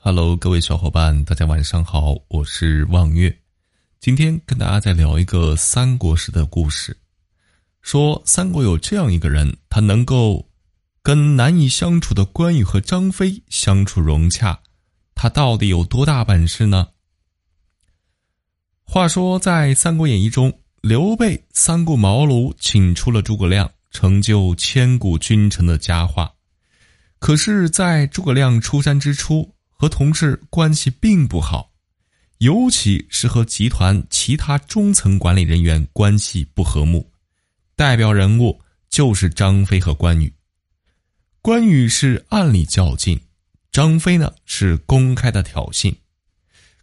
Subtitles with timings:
[0.00, 3.36] Hello，各位小伙伴，大家晚上好，我是望月。
[3.98, 6.96] 今天跟大家再聊一个三国时的故事。
[7.82, 10.48] 说三国有这样一个人，他能够
[11.02, 14.60] 跟难以相处的关羽和张飞相处融洽，
[15.16, 16.86] 他到底有多大本事呢？
[18.84, 26.32] 话说在《三国演义》中，刘备三顾茅庐请出了诸葛亮，成就千古君臣的佳话。
[27.18, 31.70] 可是，在诸葛亮出山之初，和同事关系并不好，
[32.38, 37.08] 尤其是和集团其他中层管理人员关系不和睦。
[37.76, 38.60] 代表人物
[38.90, 40.32] 就是张飞和关羽。
[41.40, 43.20] 关羽是暗里较劲，
[43.70, 45.94] 张飞呢是公开的挑衅。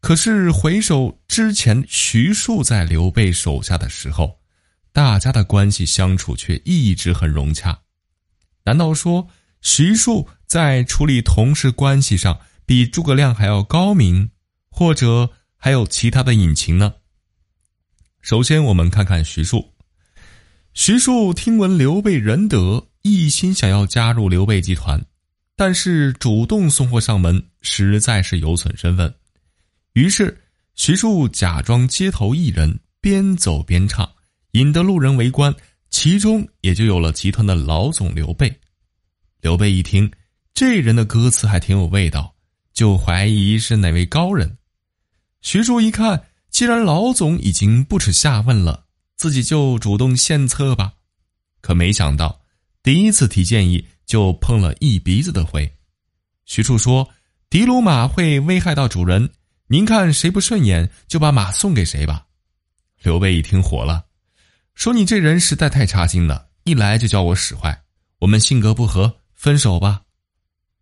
[0.00, 4.38] 可是回首之前徐庶在刘备手下的时候，
[4.92, 7.80] 大家的关系相处却一直很融洽。
[8.64, 9.26] 难道说？
[9.64, 14.30] 徐庶在处理同事关系上比诸葛亮还要高明，
[14.70, 16.94] 或者还有其他的隐情呢？
[18.20, 19.72] 首先，我们看看徐庶。
[20.74, 25.04] 徐庶听闻刘备仁德，一心想要加入刘备集团，
[25.56, 29.12] 但是主动送货上门实在是有损身份。
[29.92, 30.40] 于是，
[30.74, 34.10] 徐庶假装街头艺人，边走边唱，
[34.52, 35.54] 引得路人围观，
[35.90, 38.50] 其中也就有了集团的老总刘备。
[39.42, 40.10] 刘备一听，
[40.54, 42.34] 这人的歌词还挺有味道，
[42.72, 44.58] 就怀疑是哪位高人。
[45.40, 48.84] 徐庶一看，既然老总已经不耻下问了，
[49.16, 50.94] 自己就主动献策吧。
[51.60, 52.40] 可没想到，
[52.82, 55.72] 第一次提建议就碰了一鼻子的灰。
[56.44, 57.08] 徐庶说
[57.50, 59.30] ：“的卢马会危害到主人，
[59.68, 62.26] 您看谁不顺眼，就把马送给谁吧。”
[63.02, 64.04] 刘备一听火了，
[64.74, 67.82] 说：“你这人实在太差劲了，一来就叫我使坏，
[68.18, 70.02] 我们性格不合。”分手吧，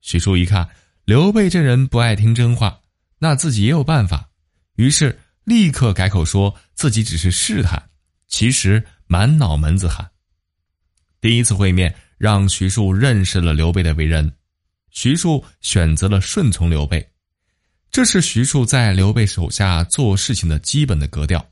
[0.02, 0.68] 徐庶一看
[1.10, 2.82] 刘备这人不爱听真话，
[3.18, 4.30] 那自己也有办法，
[4.76, 7.90] 于是立刻改口说自己只是试探，
[8.28, 10.08] 其实满脑门子汗。
[11.20, 14.32] 第一次会面让徐庶认识了刘备的为人，
[14.92, 17.04] 徐庶选择了顺从刘备，
[17.90, 21.44] 这是徐庶在刘备手下做事情的基本的格调。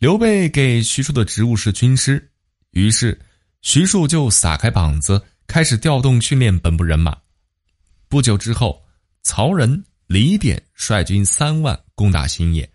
[0.00, 2.32] 刘备给徐庶的职务是军师，
[2.72, 3.16] 于是
[3.60, 5.24] 徐庶就撒开膀子。
[5.46, 7.16] 开始调动训练本部人马。
[8.12, 8.84] 不久之后，
[9.22, 12.70] 曹仁、李典率军三万攻打新野。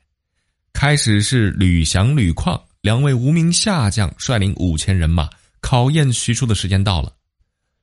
[0.74, 5.30] 开始是吕翔、吕旷两位无名下将率领五千人马。
[5.62, 7.14] 考验徐庶的时间到了，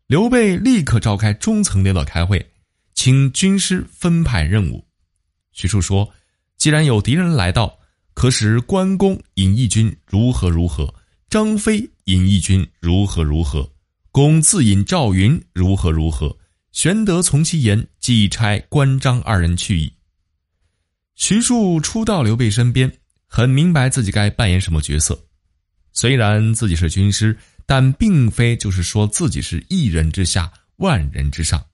[0.09, 2.45] 刘备立刻召开中层领导开会，
[2.93, 4.85] 请军师分派任务。
[5.53, 6.13] 徐庶说
[6.59, 7.79] ：“既然有敌人来到，
[8.15, 10.93] 可使关公引义军如何如何，
[11.31, 13.71] 张飞引义军如何如何。”
[14.11, 16.37] 公自引赵云如何如何，
[16.75, 19.93] 玄德从其言，即差关张二人去矣。
[21.15, 22.93] 徐庶初到刘备身边，
[23.29, 25.17] 很明白自己该扮演什么角色。
[25.93, 31.65] 虽然自己是军师，但并非就是说自己是一人之下，万人之上。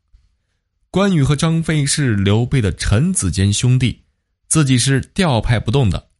[0.91, 4.05] 关羽和张飞是刘备的臣子兼兄弟，
[4.49, 6.11] 自己是调派不动的。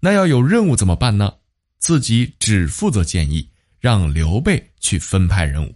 [0.00, 1.34] 那要有任务怎么办呢？
[1.78, 3.50] 自己只负责建议。
[3.78, 5.74] 让刘备去分派任务，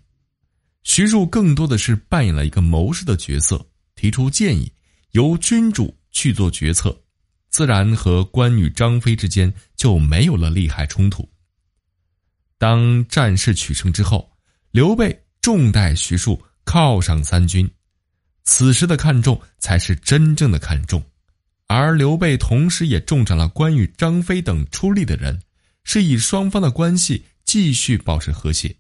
[0.86, 3.66] 徐庶更多的是扮演了一个谋士的角色，
[3.96, 4.72] 提出建议，
[5.10, 6.96] 由君主去做决策，
[7.50, 11.28] 自然和关羽、张飞之间就没有了利害冲突。
[12.56, 14.30] 当战事取胜之后，
[14.70, 17.68] 刘备重待徐庶，犒赏三军，
[18.44, 21.02] 此时的看重才是真正的看重，
[21.66, 25.42] 而刘备同时也重赏了关羽、张飞等出力的人，
[25.82, 27.24] 是以双方的关系。
[27.44, 28.74] 继续保持和谐。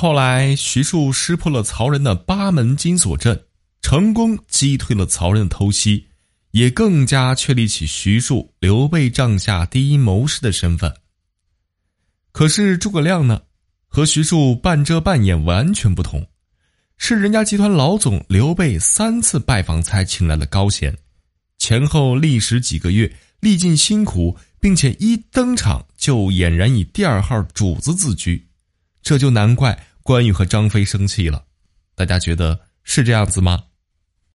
[0.00, 3.46] 后来，徐庶识破了曹仁的八门金锁阵，
[3.82, 6.06] 成功击退了曹仁的偷袭，
[6.52, 10.94] 也更加确立起徐庶刘备帐下第一谋士的身份。
[12.30, 13.40] 可是诸葛亮呢，
[13.88, 16.24] 和徐庶半遮半掩完全不同，
[16.96, 20.96] 是人家集团老总刘备三次拜访才请来的高贤，
[21.58, 24.38] 前后历时几个月，历尽辛苦。
[24.60, 28.47] 并且一登场就俨然以第二号主子自居，
[29.08, 31.44] 这就难怪关羽和张飞生气了。
[31.94, 33.64] 大家觉得是这样子吗？